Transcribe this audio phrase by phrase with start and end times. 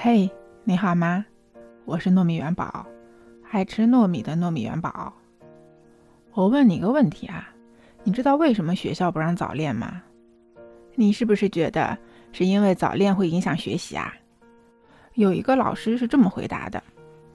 [0.00, 0.30] 嘿，
[0.62, 1.26] 你好吗？
[1.84, 2.86] 我是糯米元宝，
[3.50, 5.12] 爱吃糯米的糯米元宝。
[6.34, 7.52] 我问你个问题啊，
[8.04, 10.00] 你知道为什么学校不让早恋吗？
[10.94, 11.98] 你是不是觉得
[12.30, 14.14] 是因为早恋会影响学习啊？
[15.14, 16.80] 有一个老师是这么回答的，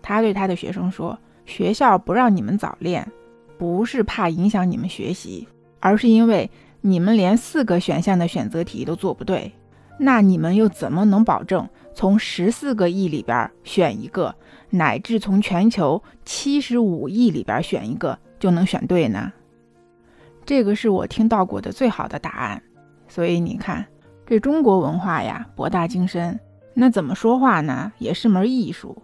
[0.01, 3.05] 他对他的学生说：“学校不让你们早恋，
[3.57, 5.45] 不是怕影响你们学习，
[5.81, 6.49] 而是因为
[6.79, 9.51] 你们连四个选项的选择题都做不对。”
[9.97, 14.35] 那你们又怎么能保证从十四个亿里边选一个，
[14.69, 19.31] 乃至从全球七十五亿里边选一个就能选对呢？
[20.45, 22.61] 这个是我听到过的最好的答案。
[23.07, 23.85] 所以你看，
[24.25, 26.37] 这中国文化呀，博大精深。
[26.73, 28.97] 那怎么说话呢，也是门艺术。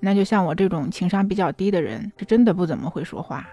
[0.00, 3.48] 那就像我这种情商比较低的人，是真的不怎么会说话，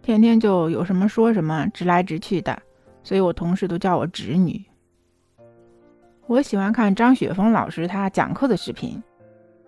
[0.00, 2.56] 天天就有什么说什么，直来直去的。
[3.02, 4.64] 所以我同事都叫我直女。
[6.32, 9.02] 我喜欢看张雪峰老师他讲课的视频，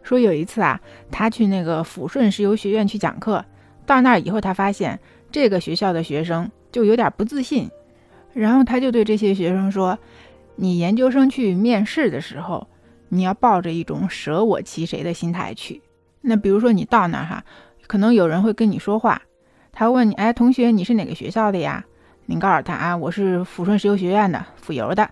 [0.02, 0.80] 说有一次啊，
[1.10, 3.44] 他去那个抚顺石油学院去讲课，
[3.84, 4.98] 到那儿以后，他发现
[5.30, 7.68] 这个学校的学生就有点不自信，
[8.32, 9.98] 然后他就对这些学生说
[10.56, 12.66] ：“你研究生去面试的时候，
[13.10, 15.82] 你要抱着一种舍我其谁的心态去。
[16.22, 17.44] 那比如说你到那儿哈，
[17.86, 19.20] 可能有人会跟你说话，
[19.70, 21.84] 他问你，哎，同学，你是哪个学校的呀？
[22.24, 25.06] 你告诉他啊，我是抚顺石油学院的，抚油的。”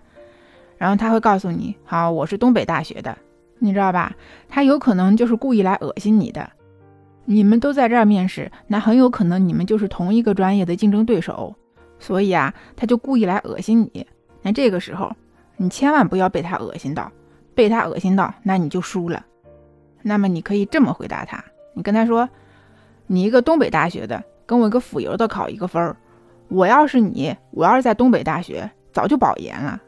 [0.83, 3.17] 然后他会告诉你，好，我是东北大学的，
[3.59, 4.13] 你知道吧？
[4.49, 6.49] 他有可能就是故意来恶心你的。
[7.23, 11.55] 你们都在这儿面试，那很有可能你们就是同一个专业的竞争对手，
[11.99, 14.05] 所以啊，他就故意来恶心你。
[14.41, 15.09] 那这个时候，
[15.55, 17.09] 你千万不要被他恶心到，
[17.55, 19.25] 被他恶心到，那你就输了。
[20.01, 21.41] 那么你可以这么回答他，
[21.73, 22.27] 你跟他说，
[23.07, 25.95] 你一个东北大学的，跟我一个辅油的考一个分儿，
[26.49, 29.81] 我要是你，我要是在东北大学，早就保研了。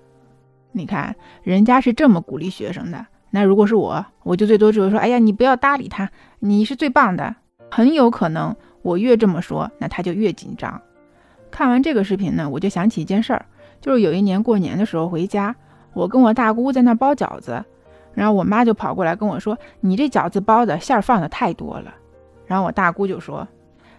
[0.77, 3.05] 你看，人家是这么鼓励学生的。
[3.29, 7.33] 那如果是我，我就最多只会说：“哎呀，你不要搭理他，你是最棒的。”
[7.71, 10.81] 很有可能，我越这么说，那他就越紧张。
[11.49, 13.45] 看完这个视频呢，我就想起一件事儿，
[13.79, 15.55] 就是有一年过年的时候回家，
[15.93, 17.63] 我跟我大姑在那包饺子，
[18.13, 21.95] 然后我妈就跑过来跟我说：“你这饺子包的馅儿放的太多了。”
[22.45, 23.47] 然后我大姑就说：“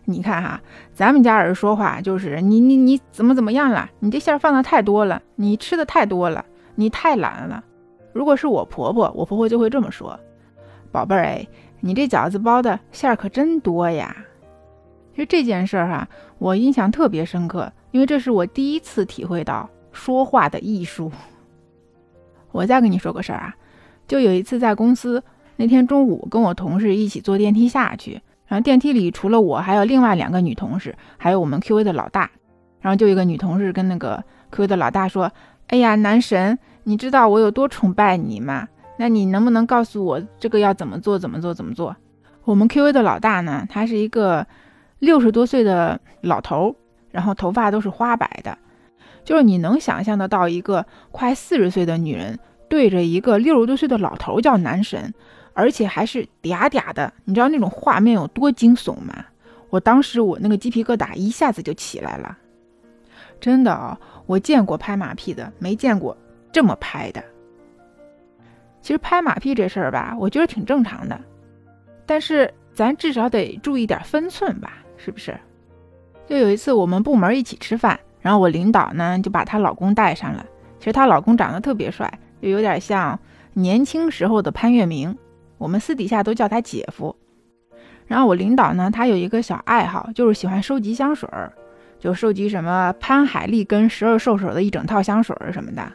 [0.05, 0.61] 你看哈，
[0.93, 3.89] 咱们家人说话就是你你你怎么怎么样了？
[4.01, 6.45] 你这馅儿放的太多了，你吃的太多了。”
[6.77, 7.65] 你太懒了。
[8.13, 10.19] 如果是我婆婆，我婆婆就会这么说
[10.93, 11.47] ：“宝贝儿，哎，
[11.81, 14.17] 你这饺子包的馅儿可真多呀。”
[15.13, 21.13] 其实这件事儿哈，我印象特别深刻，因为这是我第一次体会到说话的艺术。
[22.53, 23.57] 我再跟你说个事儿啊，
[24.09, 25.23] 就有一次在公司，
[25.57, 32.31] 那天中午跟我同事一起坐电梯下去，然后电梯里除了我，还有另外两个女同事，还有我们 Q A 的老大。
[32.81, 35.31] 然后就一个女同事跟那个 Q A 的老大说。
[35.69, 38.69] 哎呀，男神，你知道我有多崇拜你吗？
[38.99, 41.19] 那你能不能告诉我这个要怎么做？
[41.19, 41.53] 怎么做？
[41.53, 41.95] 怎么做？
[42.45, 43.67] 我们 Q A 的老大呢？
[43.69, 44.47] 他是一个
[45.01, 46.77] 六十多岁的老头，
[47.11, 48.57] 然后头发都是花白的，
[49.25, 52.39] 就是你能想象得到一个快四十岁的女人
[52.69, 55.13] 对着一个六十多岁的老头叫男神，
[55.53, 59.27] 而且还是嗲嗲的，你知道那种画面有多惊悚吗？
[59.69, 62.39] 我当时我那个鸡皮疙瘩一下子就起来了。
[63.41, 66.17] 真的啊，我见过拍马屁的，没见过
[66.51, 67.23] 这么拍的。
[68.81, 71.21] 其实拍马屁这事儿吧，我觉得挺正常的，
[72.07, 75.37] 但是咱至少得注意点分寸吧，是不是？
[76.29, 80.45] 就有一次我们部门一起吃饭，然后我领导呢就把她老公带上了。
[80.79, 83.19] 其实她老公长得特别帅，就有点像
[83.55, 85.17] 年轻时候的潘粤明，
[85.59, 87.15] 我们私底下都叫他姐夫。
[88.07, 91.53] 然后我领导呢，他有一个小爱好，就是喜欢收集香水儿。
[92.07, 95.93] 就收集什么潘海利跟十二兽首的一整套香水什么的，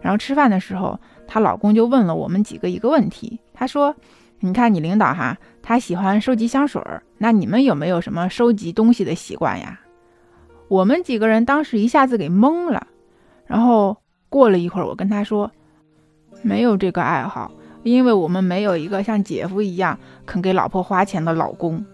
[0.00, 3.94] 然后吃饭的时候，她老公就问了我们几个一个问题，他说
[4.42, 6.82] ：“你看你领导哈，他喜欢收集香水，
[7.18, 9.78] 那你们有没有什么收集东西的习惯呀？”
[10.66, 12.84] 我们几个人当时一下子给懵了，
[13.46, 13.96] 然后
[14.28, 15.48] 过了一会儿，我跟他说
[16.42, 17.52] ：“没有这个爱好，
[17.84, 19.96] 因为我们没有一个像姐夫一样
[20.26, 21.86] 肯给老婆花钱的老公。”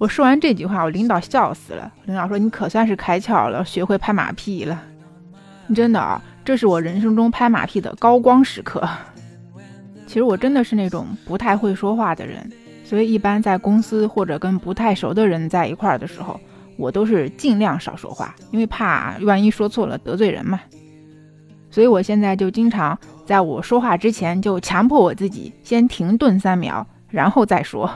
[0.00, 1.92] 我说完这句话，我领导笑死了。
[2.06, 4.82] 领导说：“你可算是开窍了，学会拍马屁了。
[5.74, 8.88] 真的啊，这是我人生中拍马屁的高光时刻。
[10.06, 12.50] 其实我真的是那种不太会说话的人，
[12.82, 16.40] 所以一般在公司或者跟不太熟的人在一块儿的时候，
[16.78, 20.58] 我都是尽量少说话，因为怕万一说错了得罪人嘛。
[21.70, 27.90] 所以我现在就经常在我说话之前，就强迫我自己先停顿三秒，然后再说。”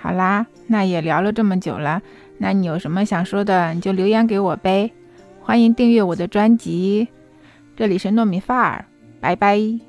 [0.00, 2.00] 好啦，那也聊了这么久了，
[2.38, 4.92] 那你有什么想说的，你就留言给我呗。
[5.42, 7.08] 欢迎订阅我的专辑，
[7.76, 8.84] 这里是糯米饭儿，
[9.20, 9.87] 拜拜。